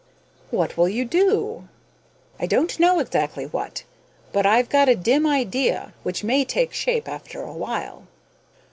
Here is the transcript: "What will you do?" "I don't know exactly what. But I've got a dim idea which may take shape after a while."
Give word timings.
"What 0.49 0.77
will 0.77 0.89
you 0.89 1.05
do?" 1.05 1.67
"I 2.39 2.47
don't 2.47 2.79
know 2.79 2.97
exactly 2.97 3.45
what. 3.45 3.83
But 4.33 4.47
I've 4.47 4.67
got 4.67 4.89
a 4.89 4.95
dim 4.95 5.27
idea 5.27 5.93
which 6.01 6.23
may 6.23 6.43
take 6.43 6.73
shape 6.73 7.07
after 7.07 7.43
a 7.43 7.53
while." 7.53 8.07